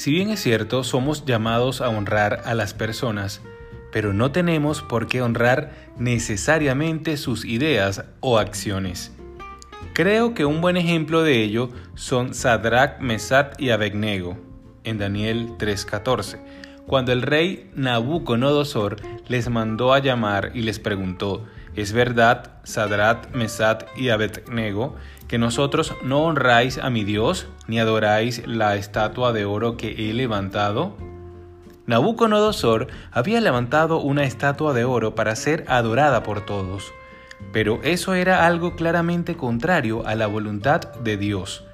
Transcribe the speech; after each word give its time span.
Si 0.00 0.10
bien 0.10 0.30
es 0.30 0.40
cierto, 0.40 0.82
somos 0.82 1.26
llamados 1.26 1.82
a 1.82 1.90
honrar 1.90 2.40
a 2.46 2.54
las 2.54 2.72
personas, 2.72 3.42
pero 3.92 4.14
no 4.14 4.32
tenemos 4.32 4.80
por 4.80 5.08
qué 5.08 5.20
honrar 5.20 5.72
necesariamente 5.98 7.18
sus 7.18 7.44
ideas 7.44 8.06
o 8.20 8.38
acciones. 8.38 9.12
Creo 9.92 10.32
que 10.32 10.46
un 10.46 10.62
buen 10.62 10.78
ejemplo 10.78 11.22
de 11.22 11.42
ello 11.42 11.68
son 11.96 12.32
Sadrach, 12.32 12.98
Mesat 13.00 13.60
y 13.60 13.68
Abednego, 13.68 14.38
en 14.84 14.96
Daniel 14.96 15.50
3:14, 15.58 16.40
cuando 16.90 17.12
el 17.12 17.22
rey 17.22 17.70
Nabucodonosor 17.76 18.96
les 19.28 19.48
mandó 19.48 19.94
a 19.94 20.00
llamar 20.00 20.50
y 20.54 20.62
les 20.62 20.80
preguntó, 20.80 21.46
¿es 21.76 21.92
verdad, 21.92 22.54
Sadrach, 22.64 23.32
Mesat 23.32 23.84
y 23.96 24.08
Abednego, 24.08 24.96
que 25.28 25.38
nosotros 25.38 25.94
no 26.02 26.24
honráis 26.24 26.78
a 26.78 26.90
mi 26.90 27.04
Dios, 27.04 27.46
ni 27.68 27.78
adoráis 27.78 28.44
la 28.44 28.74
estatua 28.74 29.32
de 29.32 29.44
oro 29.44 29.76
que 29.76 30.10
he 30.10 30.12
levantado? 30.12 30.96
Nabucodonosor 31.86 32.88
había 33.12 33.40
levantado 33.40 34.00
una 34.00 34.24
estatua 34.24 34.72
de 34.74 34.84
oro 34.84 35.14
para 35.14 35.36
ser 35.36 35.66
adorada 35.68 36.24
por 36.24 36.44
todos, 36.44 36.92
pero 37.52 37.78
eso 37.84 38.14
era 38.14 38.48
algo 38.48 38.74
claramente 38.74 39.36
contrario 39.36 40.04
a 40.08 40.16
la 40.16 40.26
voluntad 40.26 40.80
de 40.94 41.16
Dios. 41.16 41.69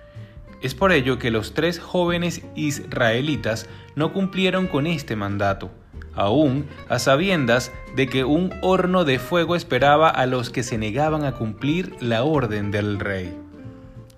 Es 0.66 0.75
por 0.75 0.91
ello 0.91 1.20
que 1.20 1.30
los 1.30 1.55
tres 1.55 1.79
jóvenes 1.79 2.43
israelitas 2.56 3.69
no 3.95 4.12
cumplieron 4.12 4.66
con 4.66 4.88
este 4.88 5.15
mandato, 5.15 5.70
aún 6.12 6.66
a 6.88 6.98
sabiendas 6.98 7.70
de 7.95 8.09
que 8.09 8.24
un 8.24 8.52
horno 8.62 9.05
de 9.05 9.21
fuego 9.21 9.55
esperaba 9.55 10.09
a 10.10 10.27
los 10.27 10.51
que 10.51 10.65
se 10.65 10.77
negaban 10.77 11.23
a 11.23 11.34
cumplir 11.34 11.95
la 12.01 12.24
orden 12.24 12.73
del 12.73 12.98
rey. 12.98 13.33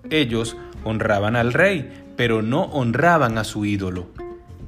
Ellos 0.09 0.57
honraban 0.83 1.35
al 1.35 1.53
rey, 1.53 2.03
pero 2.17 2.41
no 2.41 2.63
honraban 2.63 3.37
a 3.37 3.43
su 3.43 3.65
ídolo. 3.65 4.07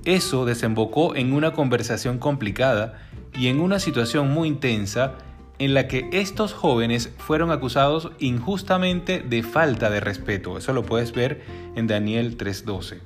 Eso 0.06 0.46
desembocó 0.46 1.16
en 1.16 1.34
una 1.34 1.52
conversación 1.54 2.20
complicada 2.20 3.08
y 3.34 3.48
en 3.48 3.60
una 3.60 3.80
situación 3.80 4.30
muy 4.30 4.50
intensa 4.50 5.16
en 5.62 5.76
la 5.76 5.88
que 5.88 6.10
estos 6.12 6.54
jóvenes 6.54 7.12
fueron 7.20 7.52
acusados 7.52 8.10
injustamente 8.18 9.20
de 9.20 9.44
falta 9.44 9.92
de 9.92 10.00
respeto. 10.00 10.58
Eso 10.58 10.74
lo 10.74 10.84
puedes 10.84 11.14
ver 11.14 11.44
en 11.76 11.86
Daniel 11.86 12.36
3:12. 12.36 13.00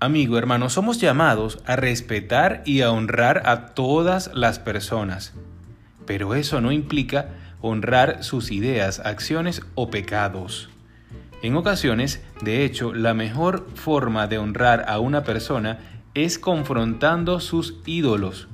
Amigo, 0.00 0.38
hermano, 0.38 0.70
somos 0.70 1.00
llamados 1.00 1.60
a 1.66 1.76
respetar 1.76 2.64
y 2.66 2.80
a 2.80 2.90
honrar 2.90 3.42
a 3.46 3.74
todas 3.74 4.32
las 4.34 4.58
personas, 4.58 5.34
pero 6.04 6.34
eso 6.34 6.60
no 6.60 6.72
implica 6.72 7.28
honrar 7.60 8.24
sus 8.24 8.50
ideas, 8.50 8.98
acciones 8.98 9.62
o 9.76 9.88
pecados. 9.88 10.68
En 11.42 11.54
ocasiones, 11.54 12.24
de 12.40 12.64
hecho, 12.64 12.92
la 12.92 13.14
mejor 13.14 13.68
forma 13.76 14.26
de 14.26 14.38
honrar 14.38 14.86
a 14.88 14.98
una 14.98 15.22
persona 15.22 15.78
es 16.14 16.40
confrontando 16.40 17.38
sus 17.38 17.76
ídolos. 17.86 18.48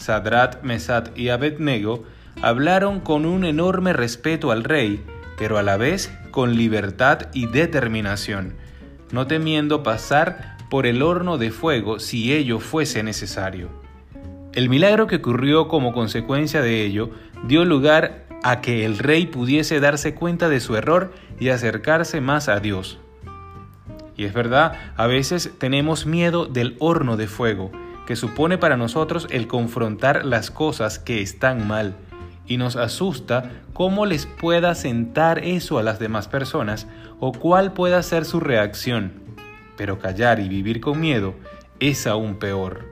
Sadrat, 0.00 0.62
Mesat 0.62 1.16
y 1.16 1.28
Abednego 1.28 2.04
hablaron 2.40 3.00
con 3.00 3.26
un 3.26 3.44
enorme 3.44 3.92
respeto 3.92 4.50
al 4.50 4.64
rey, 4.64 5.04
pero 5.36 5.58
a 5.58 5.62
la 5.62 5.76
vez 5.76 6.10
con 6.30 6.56
libertad 6.56 7.28
y 7.34 7.46
determinación, 7.46 8.54
no 9.12 9.26
temiendo 9.26 9.82
pasar 9.82 10.56
por 10.70 10.86
el 10.86 11.02
horno 11.02 11.36
de 11.36 11.50
fuego 11.50 11.98
si 11.98 12.32
ello 12.32 12.60
fuese 12.60 13.02
necesario. 13.02 13.68
El 14.54 14.70
milagro 14.70 15.06
que 15.06 15.16
ocurrió 15.16 15.68
como 15.68 15.92
consecuencia 15.92 16.62
de 16.62 16.82
ello 16.82 17.10
dio 17.46 17.66
lugar 17.66 18.24
a 18.42 18.62
que 18.62 18.86
el 18.86 18.98
rey 18.98 19.26
pudiese 19.26 19.80
darse 19.80 20.14
cuenta 20.14 20.48
de 20.48 20.60
su 20.60 20.76
error 20.76 21.12
y 21.38 21.50
acercarse 21.50 22.22
más 22.22 22.48
a 22.48 22.58
Dios. 22.58 22.98
Y 24.16 24.24
es 24.24 24.32
verdad, 24.32 24.72
a 24.96 25.06
veces 25.06 25.52
tenemos 25.58 26.06
miedo 26.06 26.46
del 26.46 26.76
horno 26.78 27.18
de 27.18 27.26
fuego, 27.26 27.70
que 28.10 28.16
supone 28.16 28.58
para 28.58 28.76
nosotros 28.76 29.28
el 29.30 29.46
confrontar 29.46 30.24
las 30.24 30.50
cosas 30.50 30.98
que 30.98 31.22
están 31.22 31.68
mal, 31.68 31.94
y 32.44 32.56
nos 32.56 32.74
asusta 32.74 33.52
cómo 33.72 34.04
les 34.04 34.26
pueda 34.26 34.74
sentar 34.74 35.38
eso 35.44 35.78
a 35.78 35.84
las 35.84 36.00
demás 36.00 36.26
personas 36.26 36.88
o 37.20 37.30
cuál 37.30 37.72
pueda 37.72 38.02
ser 38.02 38.24
su 38.24 38.40
reacción. 38.40 39.12
Pero 39.76 40.00
callar 40.00 40.40
y 40.40 40.48
vivir 40.48 40.80
con 40.80 40.98
miedo 40.98 41.36
es 41.78 42.08
aún 42.08 42.40
peor. 42.40 42.84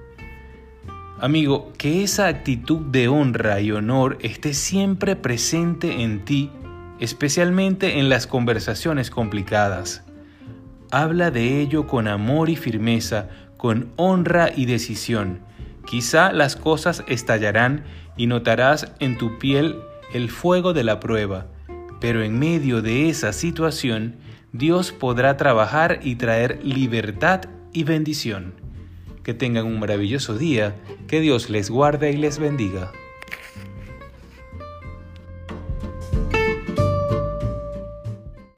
Amigo, 1.18 1.72
que 1.76 2.04
esa 2.04 2.28
actitud 2.28 2.82
de 2.82 3.08
honra 3.08 3.60
y 3.60 3.72
honor 3.72 4.18
esté 4.20 4.54
siempre 4.54 5.16
presente 5.16 6.04
en 6.04 6.24
ti, 6.24 6.52
especialmente 7.00 7.98
en 7.98 8.08
las 8.08 8.28
conversaciones 8.28 9.10
complicadas. 9.10 10.04
Habla 10.92 11.32
de 11.32 11.60
ello 11.60 11.88
con 11.88 12.06
amor 12.06 12.50
y 12.50 12.54
firmeza, 12.54 13.28
con 13.58 13.92
honra 13.96 14.50
y 14.56 14.64
decisión. 14.64 15.40
Quizá 15.86 16.32
las 16.32 16.56
cosas 16.56 17.04
estallarán 17.06 17.84
y 18.16 18.26
notarás 18.26 18.92
en 19.00 19.18
tu 19.18 19.38
piel 19.38 19.76
el 20.14 20.30
fuego 20.30 20.72
de 20.72 20.84
la 20.84 21.00
prueba, 21.00 21.48
pero 22.00 22.22
en 22.22 22.38
medio 22.38 22.80
de 22.80 23.10
esa 23.10 23.34
situación, 23.34 24.16
Dios 24.52 24.92
podrá 24.92 25.36
trabajar 25.36 26.00
y 26.02 26.16
traer 26.16 26.60
libertad 26.64 27.42
y 27.74 27.84
bendición. 27.84 28.54
Que 29.22 29.34
tengan 29.34 29.66
un 29.66 29.78
maravilloso 29.78 30.38
día, 30.38 30.76
que 31.06 31.20
Dios 31.20 31.50
les 31.50 31.68
guarde 31.68 32.10
y 32.12 32.16
les 32.16 32.38
bendiga. 32.38 32.92